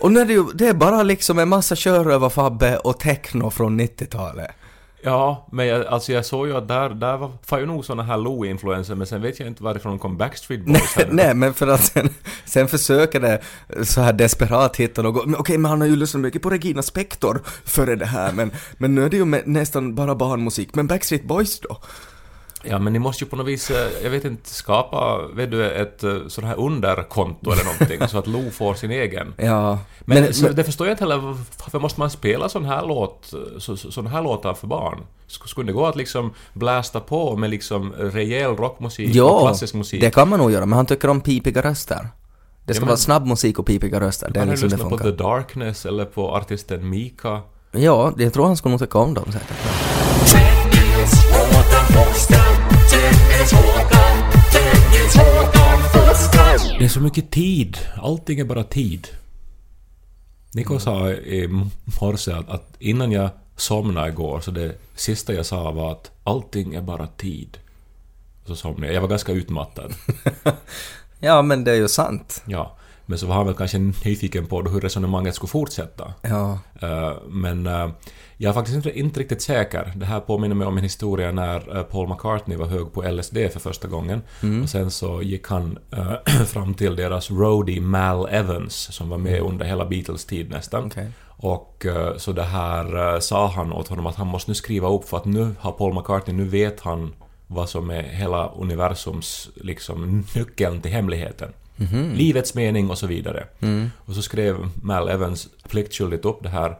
[0.00, 3.80] Och nu är det ju, det är bara liksom en massa Sjörövar-Fabbe och techno från
[3.80, 4.50] 90-talet.
[5.02, 8.02] Ja, men jag, alltså jag såg ju att där, där var, var ju nog såna
[8.02, 11.66] här Lo-influenser, men sen vet jag inte varifrån kom Backstreet Boys Nej, nej, men för
[11.66, 12.08] att sen,
[12.44, 13.40] sen försöker det
[13.84, 16.82] så här desperat hitta något, men okej men han har ju lyssnat mycket på Regina
[16.82, 21.24] Spektor före det här, men, men nu är det ju nästan bara barnmusik, men Backstreet
[21.24, 21.80] Boys då?
[22.64, 25.70] Ja, men ni måste ju på något vis, eh, jag vet inte, skapa, vet du,
[25.70, 29.34] ett eh, sånt här underkonto eller någonting, så att Lo får sin egen.
[29.36, 31.16] Ja, Men, så, det förstår jag inte heller,
[31.64, 34.98] varför måste man spela sån här låt, så, så, sån här låtar för barn?
[35.28, 39.74] Sk- Skulle det gå att liksom blästa på med liksom rejäl rockmusik och Ja, klassisk
[39.74, 40.00] musik?
[40.00, 42.08] det kan man nog göra, men han tycker om pipiga röster.
[42.64, 44.76] Det ska Ja, men- vara snabb musik och pipiga röster, det är Kan liksom det
[44.76, 45.16] lyssna på funkar.
[45.16, 47.40] The Darkness eller på artisten Mika?
[47.72, 50.57] Ja, jag tror han skulle nog tycka om dem säkert.
[56.78, 57.78] Det är så mycket tid.
[57.96, 59.08] Allting är bara tid.
[60.54, 61.48] Niko sa i
[62.00, 66.74] morse att, att innan jag somnade igår så det sista jag sa var att allting
[66.74, 67.58] är bara tid.
[68.46, 68.94] så somnade jag.
[68.94, 69.94] Jag var ganska utmattad.
[71.20, 72.42] Ja, men det är ju sant.
[72.46, 72.76] Ja.
[73.10, 76.14] Men så var han väl kanske nyfiken på hur resonemanget skulle fortsätta.
[76.22, 76.58] Ja.
[76.80, 77.88] Eh, Men eh,
[78.36, 79.92] jag är faktiskt inte, inte riktigt säker.
[79.96, 83.36] Det här påminner mig om en historia när eh, Paul McCartney var hög på LSD
[83.52, 84.22] för första gången.
[84.62, 85.78] Och sen så gick han
[86.46, 90.86] fram till deras roadie Mal Evans som var med under hela Beatles tid nästan.
[90.86, 91.10] Okej.
[91.26, 95.16] Och så det här sa han åt honom att han måste nu skriva upp för
[95.16, 97.12] att nu har Paul McCartney, nu vet han
[97.46, 101.52] vad som är hela universums liksom nyckeln till hemligheten.
[102.14, 103.46] Livets mening och så vidare.
[103.96, 106.78] Och så skrev Mal Evans pliktskyldigt upp det här.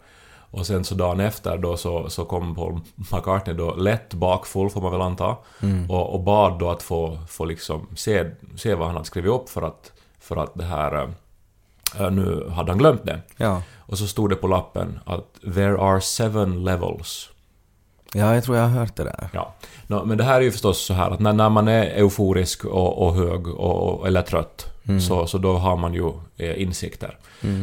[0.51, 2.81] Och sen så dagen efter då så, så kom Paul
[3.13, 5.37] McCartney då lätt bakfull får man väl anta.
[5.89, 9.49] Och, och bad då att få, få liksom se, se vad han hade skrivit upp
[9.49, 11.09] för att, för att det här...
[11.99, 13.21] eh, nu hade han glömt det.
[13.37, 13.63] Ja.
[13.77, 17.31] Och så stod det på lappen att “There are seven levels”.
[18.15, 19.29] Ja, jag tror jag har hört det där.
[19.33, 19.55] Ja.
[19.87, 22.65] Nå, men det här är ju förstås så här att när, när man är euforisk
[22.65, 27.19] och, och hög och, eller trött så, så då har man ju eh, insikter.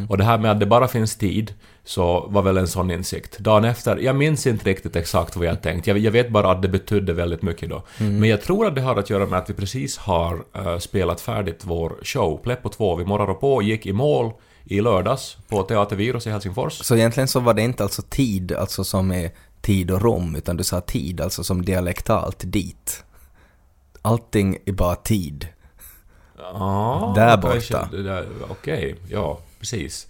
[0.10, 1.54] Och det här med att det bara finns tid
[1.84, 3.40] så var väl en sån insikt.
[3.40, 5.88] Dagen efter, jag minns inte riktigt exakt vad jag tänkt.
[5.88, 7.84] Jag, jag vet bara att det betydde väldigt mycket då.
[7.98, 11.22] Men jag tror att det har att göra med att vi precis har eh, spelat
[11.22, 12.96] färdigt vår show, Pleppo 2.
[12.96, 14.32] Vi morrar på gick i mål
[14.64, 16.74] i lördags på Teater Virus i Helsingfors.
[16.74, 19.32] Så egentligen så var det inte alltså tid, alltså som är
[19.65, 23.04] tid och rom, utan du sa tid, alltså som dialektalt dit.
[24.01, 25.47] Allting är bara tid.
[26.38, 27.89] Ja, Där borta.
[28.49, 30.08] Okej, ja, precis.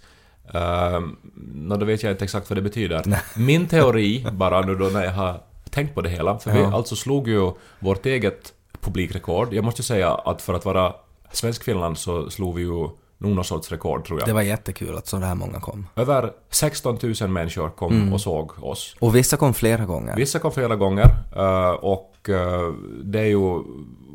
[0.52, 1.16] Um,
[1.54, 3.02] nå, då vet jag inte exakt vad det betyder.
[3.36, 5.40] Min teori, bara nu då när jag har
[5.70, 6.74] tänkt på det hela, för vi Ja.
[6.74, 9.52] alltså slog ju vårt eget publikrekord.
[9.54, 10.94] Jag måste säga att för att vara
[11.32, 12.88] svensk-Finland så slog vi ju
[13.18, 14.28] någon sorts rekord, tror jag.
[14.28, 15.86] Det var jättekul att så här många kom.
[15.96, 18.12] Över 16 000 människor kom Mm.
[18.12, 18.96] och såg oss.
[18.98, 20.16] Och vissa kom flera gånger.
[20.16, 22.72] Vissa kom flera gånger eh, och eh,
[23.04, 23.62] det är ju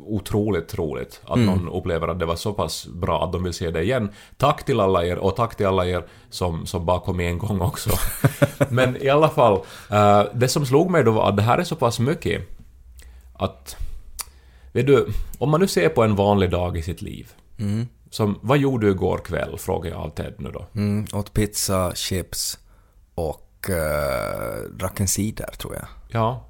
[0.06, 3.70] otroligt roligt att någon upplever att det var så pass bra att de vill se
[3.70, 4.10] det igen.
[4.36, 7.60] Tack till alla er och tack till alla er som, som bara kom en gång
[7.60, 7.90] också.
[8.68, 9.60] Men i alla fall,
[9.90, 12.42] eh, det som slog mig då var att det här är så pass mycket
[13.34, 13.76] att...
[14.72, 17.32] Vet du, om man nu ser på en vanlig dag i sitt liv.
[18.12, 19.58] Som, vad gjorde du igår kväll?
[19.58, 20.66] Frågar jag av Ted nu då.
[20.74, 22.58] Mm, åt pizza, chips
[23.14, 25.86] och uh, drack en cider, tror jag.
[26.08, 26.44] Ja.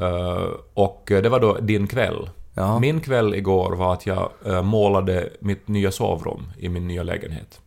[0.00, 2.30] Eh, och det var då din kväll.
[2.54, 2.78] Ja.
[2.78, 7.60] Min kväll igår var att jag eh, målade mitt nya sovrum i min nya lägenhet.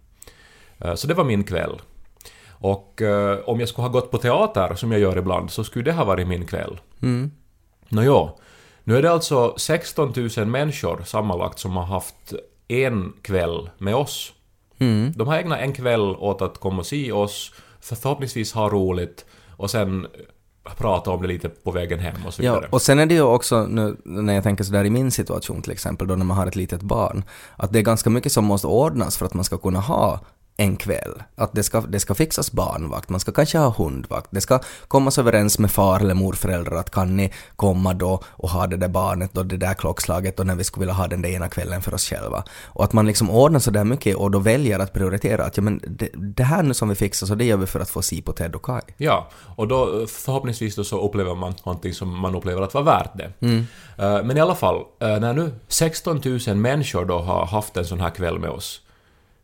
[0.77, 1.81] Eh, så det var min kväll.
[2.49, 5.85] Och eh, om jag skulle ha gått på teater, som jag gör ibland, så skulle
[5.85, 6.79] det ha varit min kväll.
[7.01, 7.31] Mm.
[7.89, 8.29] Nåja,
[8.83, 12.33] nu är det alltså 16 000 människor sammanlagt som har haft
[12.69, 14.33] en kväll med oss.
[14.79, 15.11] Mm.
[15.15, 17.51] De har ägnat en kväll åt att komma och se oss,
[17.81, 19.25] för förhoppningsvis ha roligt
[19.57, 20.07] och sen
[20.77, 22.69] prata om det lite på vägen hem och så Ja, vidare.
[22.71, 25.71] och sen är det ju också, nu, när jag tänker sådär i min situation till
[25.71, 27.23] exempel, då när man har ett litet barn,
[27.57, 30.19] att det är ganska mycket som måste ordnas för att man ska kunna ha
[30.59, 31.23] en kväll.
[31.35, 35.17] Att det ska, det ska fixas barnvakt, man ska kanske ha hundvakt, det ska kommas
[35.17, 39.37] överens med far eller morföräldrar att kan ni komma då och ha det där barnet
[39.37, 41.93] och det där klockslaget och när vi skulle vilja ha den där ena kvällen för
[41.93, 42.43] oss själva.
[42.65, 45.63] Och att man liksom ordnar så där mycket och då väljer att prioritera att ja
[45.63, 48.01] men det, det här nu som vi fixar så det gör vi för att få
[48.01, 48.81] se på Ted och Kai.
[48.97, 52.83] Ja, och då eh, förhoppningsvis då så upplever man någonting som man upplever att vara
[52.83, 53.31] värt det.
[53.97, 57.85] Eh, Men i alla fall, eh, när nu 16 000 människor då har haft en
[57.85, 58.81] sån här kväll med oss.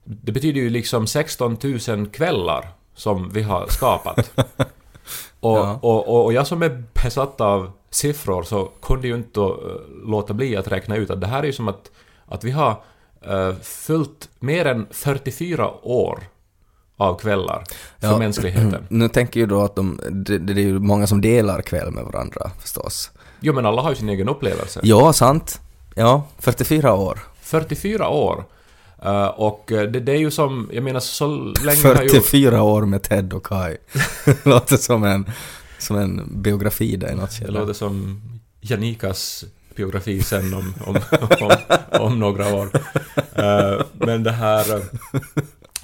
[0.06, 4.32] Det betyder ju liksom 16 000 kvällar som vi har skapat.
[5.40, 5.80] och, Ja.
[5.82, 9.48] och, och, och jag som är besatt av siffror så kunde ju inte eh,
[10.06, 11.92] låta bli att räkna ut att det här är ju som att,
[12.26, 12.72] att vi har
[13.30, 16.24] uh, följt mer än 44 år
[16.98, 17.64] av kvällar
[18.00, 18.18] för Ja.
[18.18, 18.86] mänskligheten.
[18.90, 22.04] Nu tänker ju då att de, det, det är ju många som delar kväll med
[22.04, 23.12] varandra förstås.
[23.40, 24.80] Jo, men alla har ju sin egen upplevelse.
[24.84, 25.62] Ja, sant.
[25.96, 27.20] Ja, 44 år.
[27.42, 28.44] 44 år.
[29.06, 31.28] Eh, och eh, det, det är ju som, jag menar så
[31.64, 32.10] länge har ju...
[32.10, 33.78] 44 år med Ted och Kai.
[34.44, 35.26] Låter som en,
[35.78, 38.22] som en biografi där i något Det låter som
[38.62, 41.00] Janikas biografi sen om, om,
[41.42, 41.52] om,
[42.00, 42.70] om några år.
[43.34, 44.76] Eh, men det här...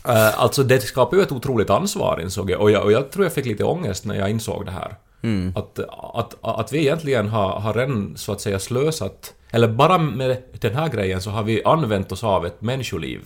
[0.05, 2.61] eh, alltså det skapar ju ett otroligt ansvar insåg jag.
[2.61, 2.83] Och, jag.
[2.83, 4.95] och jag tror jag fick lite ångest när jag insåg det här.
[5.21, 5.53] Mm.
[5.55, 5.79] Att,
[6.13, 10.75] att, att vi egentligen har, har redan så att säga slösat, eller bara med den
[10.75, 13.19] här grejen så har vi använt oss av ett människoliv.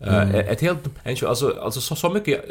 [0.00, 2.44] Eh, Ett helt alltså, alltså så, så mycket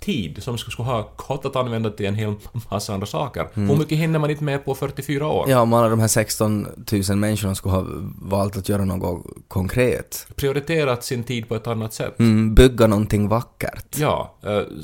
[0.00, 2.34] tid som skulle ha gått att använda till en hel
[2.70, 3.46] massa andra saker.
[3.54, 5.50] Hur mycket hinner man inte med på 44 år?
[5.50, 6.66] Ja, om alla de här 16
[7.08, 7.84] 000 människorna skulle ha
[8.22, 10.26] valt att göra något konkret.
[10.36, 12.18] Prioriterat sin tid på ett annat sätt.
[12.18, 13.98] Mm, bygga någonting vackert.
[13.98, 14.34] Ja,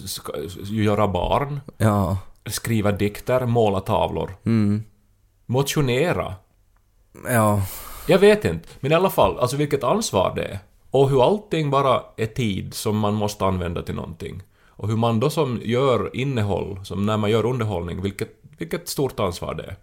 [0.07, 0.33] ska,
[0.65, 2.19] göra barn, Ja.
[2.47, 4.83] skriva dikter, måla tavlor, Mm.
[5.47, 6.35] motionera.
[7.29, 7.63] Ja,
[8.07, 10.59] Jag vet inte, men i alla fall, alltså vilket ansvar det är.
[10.91, 14.43] Och hur allting bara är tid som man måste använda till någonting.
[14.69, 19.21] Och hur man då som gör innehåll, som när man gör underhållning, vilket, vilket stort
[19.21, 19.77] ansvar det är.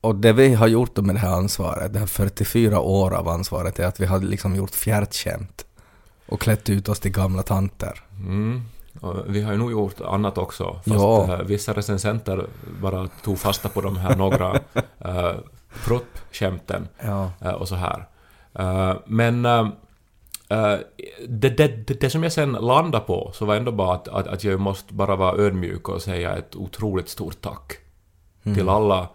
[0.00, 3.78] och det vi har gjort med det här ansvaret, det här 44 år av ansvaret,
[3.78, 5.64] är att vi har liksom gjort fjärtskämt.
[6.26, 8.00] Och klätt ut oss till gamla tanter.
[8.18, 8.62] Mm.
[9.26, 11.32] Vi har ju nog gjort annat också, fast Ja.
[11.34, 12.46] eh, vissa recensenter
[12.82, 15.32] bara tog fasta på de här några uh,
[15.84, 17.30] prupp-skämten Ja.
[17.40, 18.08] eh, och så här.
[18.54, 19.68] Eh, men eh,
[21.28, 24.26] det, det, det, det som jag sen landade på så var ändå bara att, att,
[24.26, 27.72] att jag måste bara vara ödmjuk och säga ett otroligt stort tack
[28.42, 29.08] till alla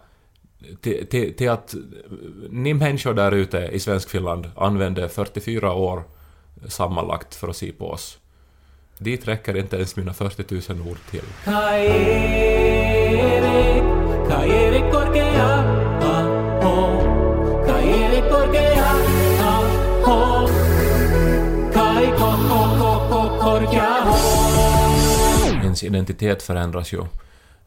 [0.80, 1.74] till, till, till att
[2.50, 6.02] ni människor där ute i Svenskfinland använde 44 år
[6.68, 8.18] sammanlagt för att se på oss.
[8.98, 11.22] Dit räcker inte ens mina 40 000 ord till.
[25.84, 26.98] Ens identitet förändras ju.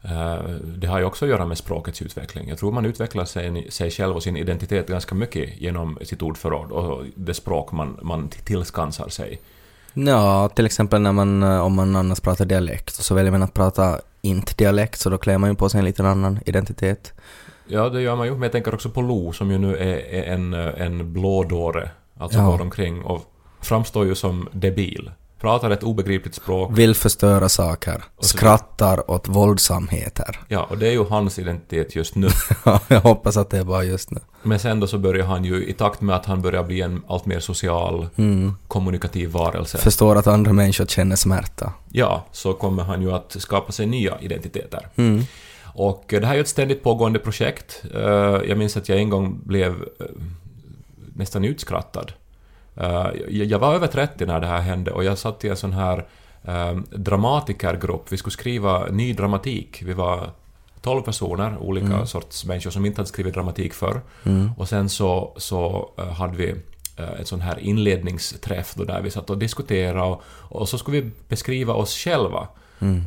[0.02, 2.48] Eh, Det har ju också att göra med språkets utveckling.
[2.48, 6.70] Jag tror man utvecklar sig, sig själv och sin identitet ganska mycket genom sitt ordförråd
[6.72, 9.40] och det språk man, man tillskansar sig.
[9.94, 13.54] Ja, till exempel när man, eh, om man annars pratar dialekt, så väljer man att
[13.54, 17.12] prata inte dialekt, så då klär man ju på sig en liten annan identitet.
[17.66, 18.32] Ja, det gör man ju.
[18.32, 21.90] Men jag tänker också på Lo som ju nu är, är en, eh, en blådåre,
[22.18, 22.46] alltså Ja.
[22.46, 23.24] går omkring och
[23.60, 25.10] framstår ju som debil.
[25.40, 26.70] Pratar ett obegripligt språk.
[26.78, 30.40] Vill förstöra saker, skrattar åt våldsamheter.
[30.48, 32.28] Ja, och det är ju hans identitet just nu.
[32.88, 34.20] Jag hoppas att det är bara just nu.
[34.42, 37.02] Men sen då så börjar han ju, i takt med att han börjar bli en
[37.08, 38.08] allt mer social,
[38.68, 41.72] kommunikativ varelse, Förstår att andra människor känner smärta.
[41.88, 44.88] ja, så kommer han ju att skapa sig nya identiteter.
[44.96, 45.24] Mm.
[45.74, 47.82] Och eh, det här är ju ett ständigt pågående projekt.
[47.94, 48.00] Eh,
[48.48, 49.70] Jag minns att jag en gång blev
[50.00, 50.06] eh,
[51.14, 52.12] nästan utskrattad.
[52.80, 55.72] Eh, Jag var över 30 när det här hände och jag satt i en sån
[55.72, 56.06] här
[56.44, 58.12] eh, dramatikergrupp.
[58.12, 59.82] Vi skulle skriva ny dramatik.
[59.82, 60.30] Vi var
[60.80, 64.00] 12 personer, olika sorts människor som inte hade skrivit dramatik förr.
[64.56, 66.54] Och sen så, så eh, hade vi
[67.20, 71.10] ett sån här inledningsträff då där vi satt och diskuterade och, och så skulle vi
[71.28, 72.48] beskriva oss själva.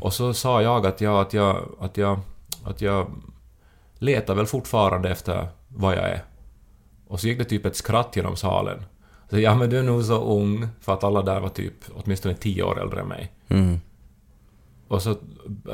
[0.01, 2.19] Och så sa jag att jag, att jag, att jag,
[2.63, 3.07] att jag
[3.99, 6.23] letar väl fortfarande efter vad jag är.
[7.07, 8.83] Och så gick det typ ett skratt genom salen.
[9.31, 12.35] Så ja men du är nog så ung, för att alla där var typ åtminstone
[12.35, 13.31] tio år äldre än mig.
[13.47, 13.79] Mm.
[14.87, 15.15] Och så,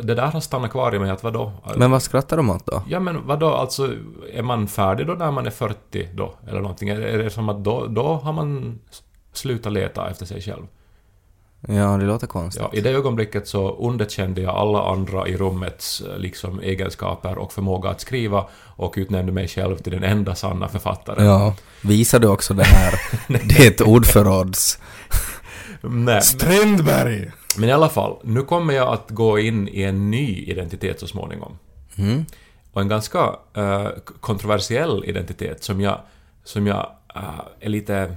[0.04, 1.52] det där har stannat kvar i mig att vadå?
[1.78, 2.84] Men vad skrattar de åt då?
[2.90, 3.94] Ja men vadå, alltså
[4.34, 6.34] är man färdig då när man är 40 då?
[6.48, 6.90] Eller någonting?
[6.90, 8.80] Är det som att då, då har man
[9.34, 10.64] slutat leta efter sig själv?
[11.70, 12.64] Ja, det låter konstigt.
[12.72, 17.54] Ja, I det ögonblicket så underkände jag alla andra i rummets eh, liksom, egenskaper och
[17.54, 21.26] förmåga att skriva och utnämnde mig själv till den enda sanna författaren.
[21.26, 22.94] Ja, visar du också det här?
[23.28, 24.80] det är ett ordförråds...
[25.82, 27.32] Nej, Strindberg!
[27.58, 31.08] men i alla fall, nu kommer jag att gå in i en ny identitet så
[31.08, 31.58] småningom.
[31.98, 32.26] Mm.
[32.74, 33.20] Och en ganska
[34.06, 36.00] k- kontroversiell identitet som jag,
[36.44, 37.22] som jag eh,
[37.60, 38.16] är lite...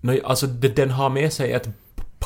[0.00, 1.68] Nej, alltså det- den har med sig ett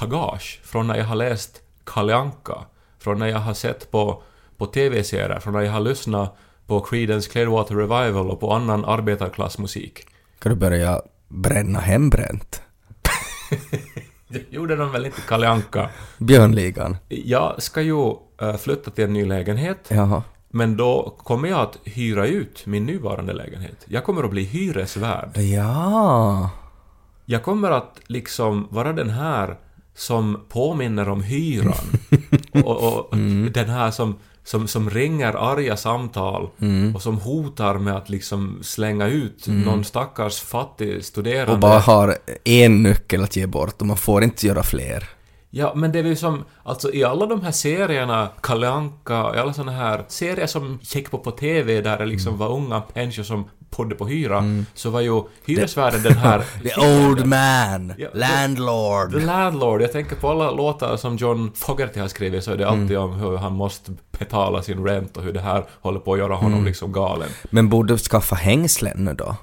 [0.01, 2.59] bagage från när jag har läst Kalle Anka,
[2.99, 4.23] från när jag har sett på,
[4.57, 10.07] på TV-serier, från när jag har lyssnat på Creedence Clearwater Revival och på annan arbetarklassmusik.
[10.41, 12.63] Ska du börja bränna hembränt?
[14.29, 15.91] Det gjorde de väl inte Kalle Anka?
[16.19, 16.97] Björnligan?
[17.09, 18.11] Jag ska ju
[18.41, 20.23] eh, flytta till en ny lägenhet, Jaha.
[20.49, 23.77] men då kommer jag att hyra ut min nuvarande lägenhet.
[23.87, 25.37] Jag kommer att bli hyresvärd.
[25.39, 26.51] Ja.
[27.25, 29.57] Jag kommer att liksom vara den här
[29.95, 31.85] som påminner om hyran.
[32.65, 33.17] och och
[33.53, 36.49] den här som, som, som ringer arga samtal
[36.95, 41.53] och som hotar med att liksom slänga ut någon stackars fattig studerande.
[41.53, 45.09] Och bara har en nyckel att ge bort och man får inte göra fler.
[45.57, 49.39] Ja, men det är ju som, alltså i alla de här serierna, Kalle Anka, i
[49.39, 53.23] alla såna här serier som gick på på TV där det liksom var unga människor
[53.23, 53.45] som
[53.77, 56.39] bodde på hyra, så var ju hyresvärden den här...
[56.63, 59.13] The old man, Ja, the- landlord.
[59.13, 62.69] The Landlord, jag tänker på alla låtar som John Fogerty har skrivit så är det
[62.69, 66.19] alltid om hur han måste betala sin rent och hur det här håller på att
[66.19, 67.29] göra honom liksom galen.
[67.51, 69.37] Men borde du skaffa hängslen nu då?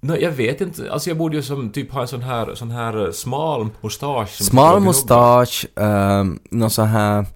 [0.00, 2.70] Nej, jag vet inte, alltså jag borde ju som typ ha en sån här, sån
[2.70, 4.28] här smal mustasch.
[4.30, 7.26] Smal mustasch, um, någon så här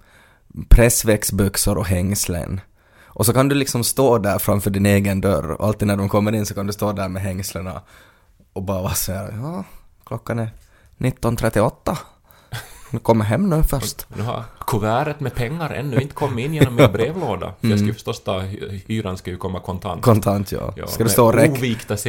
[0.69, 2.61] pressväxtbyxor och hängslen.
[3.13, 6.09] Och så kan du liksom stå där framför din egen dörr och alltid när de
[6.09, 7.81] kommer in så kan du stå där med hängslena
[8.53, 9.63] och bara vara så här, ja,
[10.05, 10.49] klockan är
[10.97, 11.97] 19.38.
[13.01, 14.05] Kommer hem nu först.
[14.15, 17.53] Nu har kuvertet med pengar ännu inte kommit in genom min brevlåda.
[17.61, 20.01] För jag ska ju förstås ta, hy- hyran ska ju komma kontant.
[20.01, 20.73] Kontant ja.
[20.75, 21.55] Ja, ska du stå och räkna?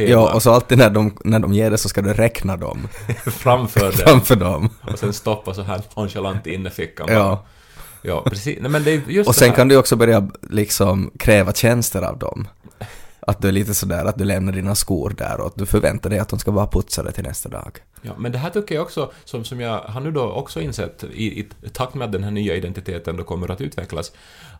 [0.09, 2.87] Ja, och så alltid när de, när de ger det så ska du räkna dem
[3.25, 4.69] framför framför dem.
[4.91, 7.07] Och sen stoppa så här nonchalant i innerfickan.
[7.07, 7.37] bara.
[8.03, 8.23] Ja.
[8.29, 8.57] Precis.
[8.61, 9.55] Nej, men det är just Och sen här.
[9.55, 12.47] kan du också börja liksom kräva tjänster av dem.
[13.27, 16.09] Att du är lite sådär att du lämnar dina skor där och att du förväntar
[16.09, 17.79] dig att de ska vara putsade till nästa dag.
[18.01, 21.03] Ja, men det här tycker jag också, som, som jag har nu då också insett
[21.03, 24.11] i, i takt med att den här nya identiteten då kommer att utvecklas,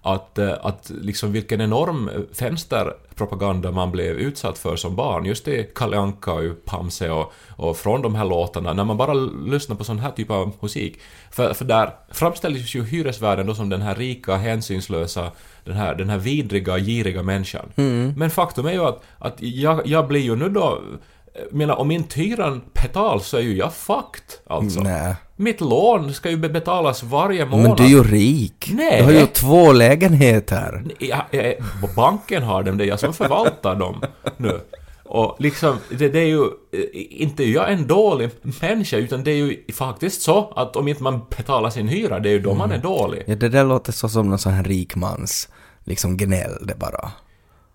[0.01, 5.47] att, eh, att liksom vilken enorm eh, fönsterpropaganda man blev utsatt för som barn, just
[5.47, 9.13] i Kalle Anka och Pamse och, och från de här låtarna, när man bara
[9.45, 10.99] lyssnar på sån här typ av musik.
[11.31, 15.31] För, för där framställs ju hyresvärden då som den här rika, hänsynslösa,
[15.65, 17.65] den här, den här vidriga, giriga människan.
[18.15, 20.81] Men faktum är ju att, att jag, jag blir ju nu då
[21.35, 24.79] jag menar, om inte hyran betalas så är ju jag fucked, alltså.
[24.79, 25.15] Nej.
[25.35, 27.67] Mitt lån ska ju be- betalas varje månad.
[27.67, 28.71] Men du är ju rik.
[28.73, 28.97] Nej.
[28.97, 30.83] Du har ju två lägenheter.
[30.99, 31.53] Ja, ja,
[31.95, 34.01] banken har dem, det är jag som förvaltar dem
[34.37, 34.59] nu.
[35.03, 38.29] Och liksom, det, det är ju eh, inte jag en dålig
[38.61, 42.29] människa, utan det är ju faktiskt så att om inte man betalar sin hyra, det
[42.29, 43.23] är ju då man är dålig.
[43.27, 45.49] Ja, det där låter så som någon sån här rikmans
[45.83, 47.11] liksom gnäll det bara.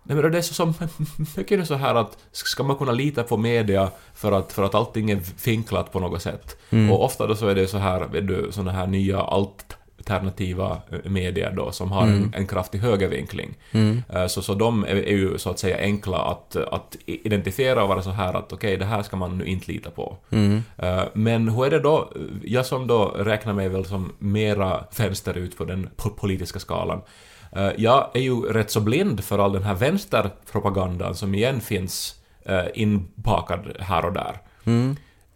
[0.02, 0.74] Nej men det är så som,
[1.36, 4.62] mycket är det så här att ska man kunna lita på media för att, för
[4.62, 6.56] att allting är finklat på något sätt.
[6.90, 9.22] Och ofta då så är det så här, vet du, såna här nya
[10.10, 13.54] alternativa eh, medier då som har en, en kraftig högervinkling.
[14.08, 17.88] Eh, Så, så de är, är ju så att säga enkla att, att identifiera och
[17.88, 20.16] vara så här att okej, det här ska man nu inte lita på.
[20.78, 22.12] Eh, Men hur är det då,
[22.44, 27.00] jag som då räknar mig väl som mera vänsterut på den po- politiska skalan,
[27.76, 32.14] Jag är ju rätt så blind för all den här vänsterpropagandan som igen finns
[32.74, 34.38] inbakad här och där.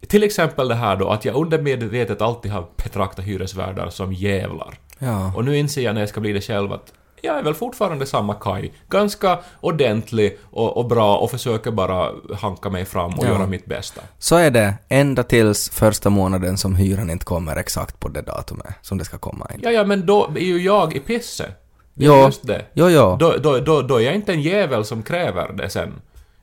[0.07, 4.73] Till exempel det här då att jag undermedvetet alltid har betraktat hyresvärdar som jävlar.
[4.99, 5.33] Ja.
[5.35, 8.05] Och nu inser jag när jag ska bli det själv att jag är väl fortfarande
[8.05, 8.71] samma Kai.
[8.89, 13.29] Ganska ordentlig och, och bra och försöker bara hanka mig fram och Ja.
[13.29, 14.01] göra mitt bästa.
[14.19, 18.73] Så är det ända tills första månaden som hyran inte kommer exakt på det datumet
[18.81, 19.59] som det ska komma in.
[19.63, 21.51] Ja, ja, men då är ju jag i pisse.
[21.93, 22.25] Det är Ja.
[22.25, 22.65] just det.
[22.73, 23.17] Jo, jo.
[23.19, 25.93] Då, då, då, då är jag inte en jävel som kräver det sen.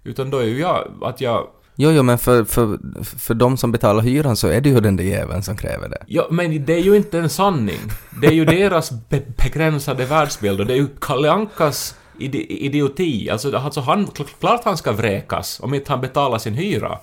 [0.04, 1.46] Utan då är ju jag att jag...
[1.82, 4.96] Jo, jo, men för, för, för de som betalar hyran så är det ju den
[4.96, 6.02] där jäveln som kräver det.
[6.06, 7.80] Ja, men det är ju inte en sanning.
[8.20, 13.30] Det är ju deras be begränsade världsbild och det är ju Kalle Ankas idioti.
[13.30, 14.06] Alltså, alltså han,
[14.40, 16.98] klart han ska vräkas om inte han betalar sin hyra.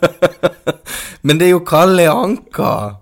[1.20, 2.96] Men det är ju Kalle Anka!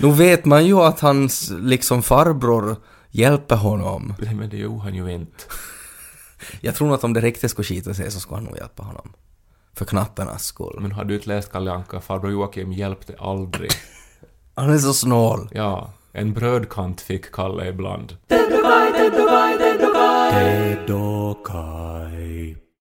[0.00, 2.76] Nu vet man ju att hans liksom farbror
[3.10, 4.14] hjälper honom.
[4.18, 5.44] Nej, men det gör han ju inte.
[6.60, 8.82] Jag tror nog att om det riktigt skulle skita sig så skulle han nog hjälpa
[8.82, 9.12] honom.
[9.74, 10.78] För knattarnas skull.
[10.80, 12.00] Men har du inte läst Kalle Anka?
[12.00, 13.70] Farbror Joakim hjälpte aldrig.
[14.54, 15.48] Han är så snål.
[15.52, 18.16] Ja, en brödkant fick Kalle ibland.
[18.28, 18.52] Ted
[20.90, 22.56] och Kai,